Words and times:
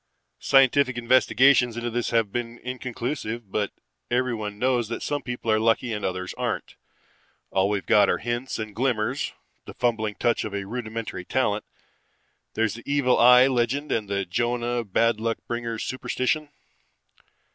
Scientific 0.39 0.97
investigations 0.97 1.77
into 1.77 1.91
this 1.91 2.09
have 2.09 2.31
been 2.31 2.57
inconclusive, 2.63 3.51
but 3.51 3.71
everyone 4.09 4.57
knows 4.57 4.87
that 4.87 5.03
some 5.03 5.21
people 5.21 5.51
are 5.51 5.59
lucky 5.59 5.93
and 5.93 6.03
others 6.03 6.33
aren't. 6.39 6.75
All 7.51 7.69
we've 7.69 7.85
got 7.85 8.09
are 8.09 8.17
hints 8.17 8.57
and 8.57 8.73
glimmers, 8.75 9.31
the 9.65 9.75
fumbling 9.75 10.15
touch 10.15 10.43
of 10.43 10.55
a 10.55 10.65
rudimentary 10.65 11.23
talent. 11.23 11.65
There's 12.55 12.73
the 12.73 12.91
evil 12.91 13.19
eye 13.19 13.45
legend 13.45 13.91
and 13.91 14.09
the 14.09 14.25
Jonah, 14.25 14.83
bad 14.83 15.19
luck 15.19 15.37
bringers. 15.47 15.83
Superstition? 15.83 16.49